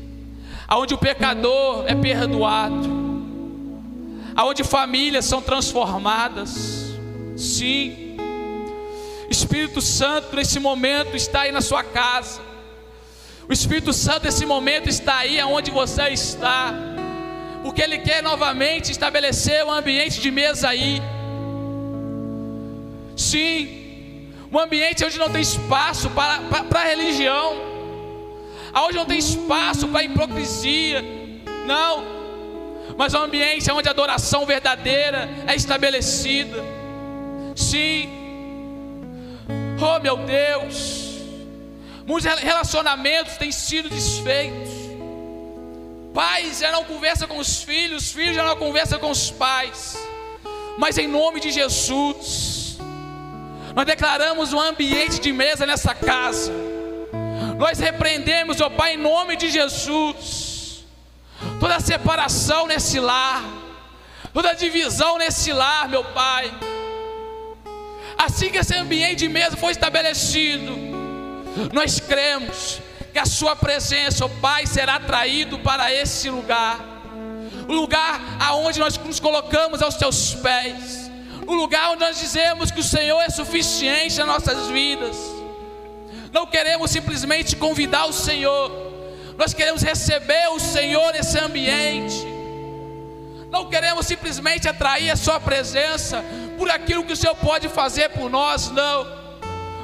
[0.67, 3.07] aonde o pecador é perdoado
[4.37, 6.95] aonde famílias são transformadas.
[7.37, 8.19] Sim.
[9.31, 12.41] Espírito Santo nesse momento está aí na sua casa.
[13.49, 16.75] O Espírito Santo nesse momento está aí aonde você está.
[17.63, 21.01] Porque ele quer novamente estabelecer um ambiente de mesa aí.
[23.17, 23.86] Sim.
[24.57, 27.55] Um ambiente onde não tem espaço para, para, para religião.
[28.75, 31.05] Onde não tem espaço para hipocrisia.
[31.67, 32.17] Não
[32.97, 36.65] mas é um ambiente onde a adoração verdadeira é estabelecida.
[37.55, 38.09] Sim,
[39.81, 41.21] oh meu Deus,
[42.07, 44.71] muitos relacionamentos têm sido desfeitos.
[46.15, 49.99] Pais já não conversam com os filhos, filhos já não conversam com os pais.
[50.79, 52.66] Mas em nome de Jesus,
[53.77, 56.51] nós declaramos um ambiente de mesa nessa casa.
[57.57, 60.47] Nós repreendemos, ó Pai, em nome de Jesus
[61.61, 63.43] toda separação nesse lar,
[64.33, 66.53] toda divisão nesse lar, meu Pai.
[68.18, 70.72] Assim que esse ambiente de mesa foi estabelecido,
[71.72, 72.81] nós cremos
[73.12, 76.79] que a Sua presença, ó Pai, será traído para esse lugar,
[77.68, 81.06] o lugar aonde nós nos colocamos aos Teus pés,
[81.47, 85.17] o lugar onde nós dizemos que o Senhor é suficiente nas nossas vidas.
[86.33, 88.87] Não queremos simplesmente convidar o Senhor
[89.37, 92.25] nós queremos receber o Senhor nesse ambiente.
[93.51, 96.25] Não queremos simplesmente atrair a Sua presença
[96.57, 99.07] por aquilo que o Senhor pode fazer por nós, não.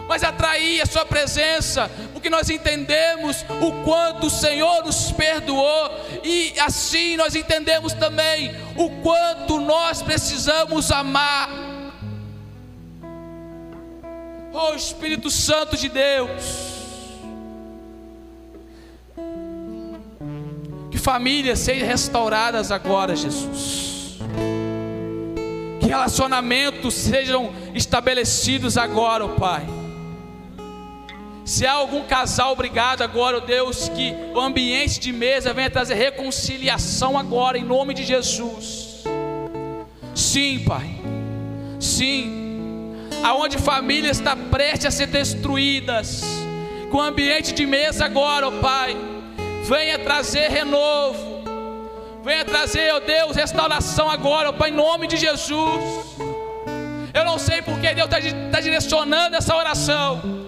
[0.08, 1.90] Mas atrair a Sua presença,
[2.22, 5.90] porque nós entendemos o quanto o Senhor nos perdoou,
[6.22, 11.50] e assim nós entendemos também o quanto nós precisamos amar.
[14.52, 16.70] Oh Espírito Santo de Deus.
[20.98, 24.18] famílias sejam restauradas agora, Jesus.
[25.80, 29.81] Que relacionamentos sejam estabelecidos agora, oh Pai.
[31.44, 35.94] Se há algum casal obrigado agora, oh Deus, que o ambiente de mesa venha trazer
[35.94, 39.04] reconciliação agora, em nome de Jesus.
[40.14, 40.90] Sim, Pai.
[41.80, 42.94] Sim.
[43.24, 46.22] Aonde família está prestes a ser destruídas,
[46.90, 49.12] com o ambiente de mesa agora, oh Pai
[49.62, 51.42] Venha trazer renovo.
[52.24, 56.16] Venha trazer, oh Deus, restauração agora, ó Pai, em nome de Jesus.
[57.14, 58.18] Eu não sei porque Deus está
[58.50, 60.41] tá direcionando essa oração.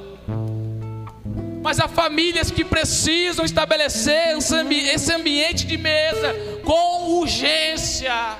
[1.65, 8.37] Mas há famílias que precisam estabelecer esse ambiente de mesa com urgência.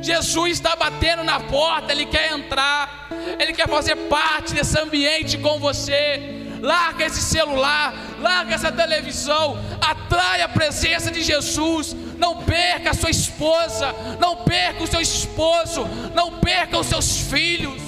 [0.00, 5.58] Jesus está batendo na porta, Ele quer entrar, Ele quer fazer parte desse ambiente com
[5.58, 11.94] você larga esse celular, larga essa televisão, atrai a presença de Jesus.
[12.16, 17.82] Não perca a sua esposa, não perca o seu esposo, não perca os seus filhos.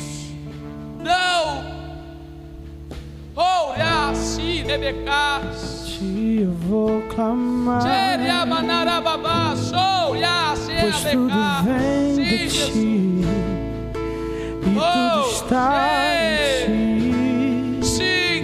[1.02, 1.77] Não.
[4.10, 5.84] Assim, bebecás.
[5.86, 7.82] ti eu vou clamar.
[7.82, 11.34] Xeriamanarababá, sou, ya, Pois tudo
[11.64, 13.24] vem de ti e
[14.76, 16.04] Oh, tudo está
[16.66, 17.86] em ti.
[17.86, 18.42] Sim,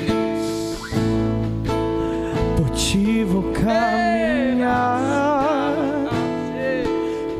[2.57, 5.01] Por ti vou caminhar.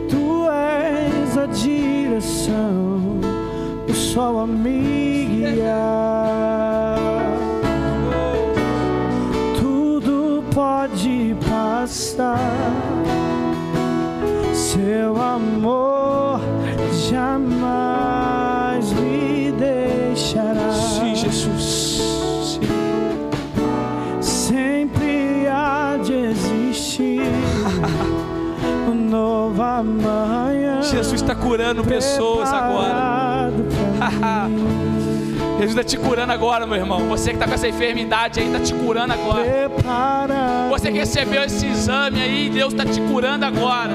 [0.09, 3.21] Tu és a direção,
[3.89, 6.14] o sol a me guiar.
[11.85, 12.39] Passar,
[14.55, 16.41] seu amor
[17.11, 20.73] jamais me deixará.
[20.73, 22.01] Sim, Jesus.
[22.55, 22.61] Sim.
[24.23, 27.21] sempre há de existir
[28.89, 30.81] um novo amanhã.
[30.81, 33.53] Jesus está curando pessoas agora.
[35.65, 37.09] Jesus está te curando agora, meu irmão.
[37.09, 39.45] Você que está com essa enfermidade aí, está te curando agora.
[40.69, 43.95] Você que recebeu esse exame aí, Deus está te curando agora.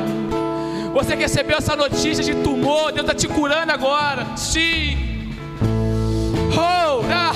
[0.94, 4.26] Você que recebeu essa notícia de tumor, Deus está te curando agora.
[4.36, 4.98] Sim.
[6.58, 7.34] Oh, ah,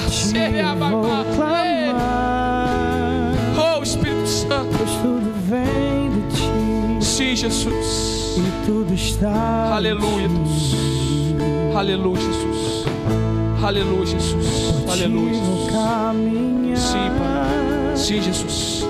[3.77, 4.75] oh, Espírito Santo.
[4.75, 8.35] pois tudo vem de ti Sim, Jesus.
[8.37, 9.75] e tudo está.
[9.75, 11.75] Aleluia, Deus.
[11.75, 12.72] Aleluia, Jesus.
[13.63, 14.73] Aleluia, Jesus.
[14.91, 16.81] Aleluia, Jesus.
[16.81, 17.97] Sim, Pai.
[17.97, 18.85] Sim, Jesus.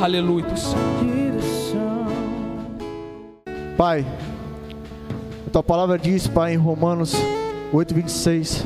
[0.00, 0.46] Aleluia.
[0.46, 2.06] Direção.
[3.76, 4.06] Pai,
[5.44, 7.14] a tua palavra diz, Pai, em Romanos
[7.72, 8.64] 8, 26.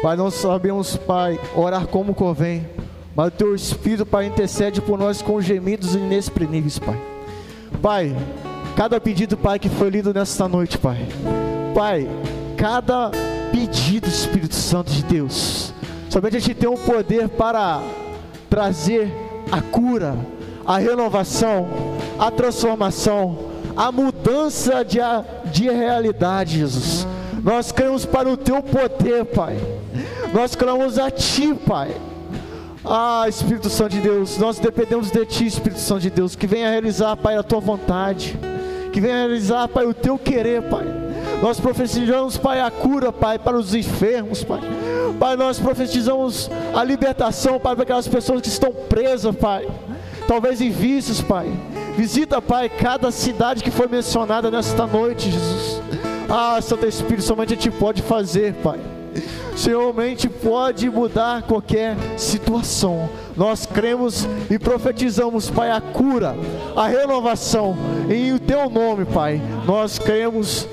[0.00, 2.66] Pai, nós sabemos, Pai, orar como convém,
[3.14, 6.98] mas o teu Espírito, Pai, intercede por nós com gemidos inexprimíveis, Pai.
[7.82, 8.16] Pai,
[8.74, 11.06] cada pedido, Pai, que foi lido nesta noite, Pai.
[11.74, 12.08] Pai,
[12.56, 13.10] cada
[13.56, 15.72] pedido, Espírito Santo de Deus,
[16.10, 17.80] somente a gente tem o poder para
[18.50, 19.10] trazer
[19.50, 20.14] a cura,
[20.66, 21.66] a renovação,
[22.18, 23.38] a transformação,
[23.74, 24.98] a mudança de,
[25.50, 27.06] de realidade, Jesus.
[27.42, 29.56] Nós cremos para o teu poder, Pai.
[30.34, 31.96] Nós clamamos a Ti, Pai.
[32.84, 36.68] Ah, Espírito Santo de Deus, nós dependemos de Ti, Espírito Santo de Deus, que venha
[36.68, 38.38] realizar, Pai, a Tua vontade,
[38.92, 41.05] que venha realizar, Pai, o Teu querer, Pai.
[41.42, 44.60] Nós profetizamos, Pai, a cura, Pai, para os enfermos, Pai.
[45.18, 49.68] Pai, nós profetizamos a libertação, Pai, para aquelas pessoas que estão presas, Pai.
[50.26, 51.50] Talvez em vícios, Pai.
[51.96, 55.80] Visita, Pai, cada cidade que foi mencionada nesta noite, Jesus.
[56.28, 58.80] Ah, Santo Espírito, somente a Ti pode fazer, Pai.
[59.56, 59.94] Senhor,
[60.42, 63.08] pode mudar qualquer situação.
[63.34, 66.34] Nós cremos e profetizamos, Pai, a cura,
[66.74, 67.76] a renovação
[68.10, 69.40] em Teu nome, Pai.
[69.66, 70.68] Nós cremos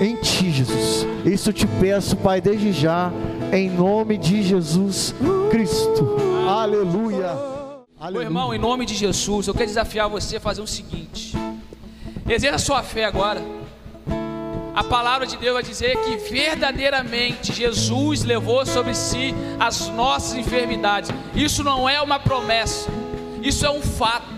[0.00, 1.06] em Ti, Jesus.
[1.24, 3.10] Isso eu te peço, Pai, desde já,
[3.52, 5.14] em nome de Jesus
[5.50, 6.16] Cristo.
[6.48, 7.34] Aleluia.
[7.34, 8.24] Meu Aleluia.
[8.26, 11.36] irmão, em nome de Jesus, eu quero desafiar você a fazer o seguinte:
[12.28, 13.42] exerça a sua fé agora.
[14.74, 21.10] A palavra de Deus vai dizer que verdadeiramente Jesus levou sobre si as nossas enfermidades.
[21.34, 22.88] Isso não é uma promessa,
[23.42, 24.37] isso é um fato.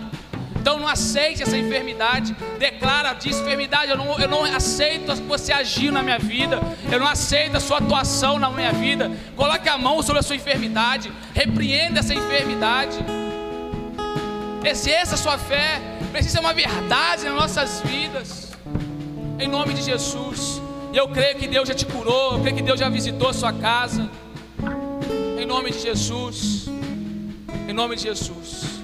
[0.61, 5.91] Então não aceite essa enfermidade, declara, diz enfermidade, eu não, eu não aceito você agiu
[5.91, 9.11] na minha vida, eu não aceito a sua atuação na minha vida.
[9.35, 12.99] Coloque a mão sobre a sua enfermidade, repreenda essa enfermidade.
[14.63, 15.81] Exerça a sua fé,
[16.11, 18.51] precisa ser uma verdade nas nossas vidas.
[19.39, 20.61] Em nome de Jesus.
[20.93, 23.33] E eu creio que Deus já te curou, eu creio que Deus já visitou a
[23.33, 24.07] sua casa.
[25.41, 26.67] Em nome de Jesus.
[27.67, 28.80] Em nome de Jesus.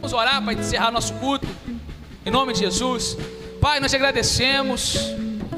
[0.00, 1.46] Vamos orar para encerrar nosso culto.
[2.24, 3.18] Em nome de Jesus.
[3.60, 4.96] Pai, nós te agradecemos.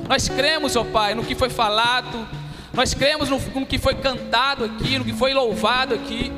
[0.08, 2.26] Nós cremos, ó Pai, no que foi falado.
[2.72, 6.32] Nós cremos no, no que foi cantado aqui, no que foi louvado aqui.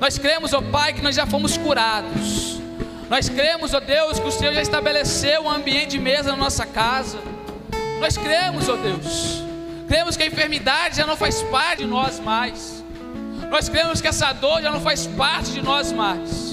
[0.00, 2.60] Nós cremos, ó Pai, que nós já fomos curados.
[3.08, 6.66] Nós cremos, ó Deus, que o Senhor já estabeleceu um ambiente de mesa na nossa
[6.66, 7.18] casa.
[8.00, 9.44] Nós cremos, ó Deus.
[9.86, 12.84] Cremos que a enfermidade já não faz parte de nós mais.
[13.48, 16.45] Nós cremos que essa dor já não faz parte de nós mais.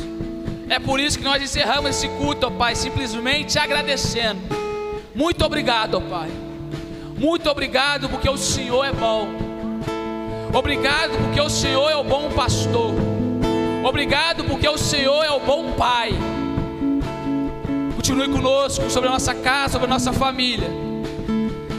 [0.70, 4.42] É por isso que nós encerramos esse culto, ó Pai, simplesmente agradecendo.
[5.14, 6.30] Muito obrigado, ó Pai.
[7.18, 9.28] Muito obrigado porque o Senhor é bom.
[10.54, 12.94] Obrigado porque o Senhor é o bom pastor.
[13.84, 16.12] Obrigado porque o Senhor é o bom Pai.
[17.96, 20.70] Continue conosco sobre a nossa casa, sobre a nossa família.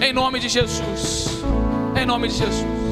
[0.01, 1.43] Em nome de Jesus.
[2.01, 2.84] Em nome de Jesus.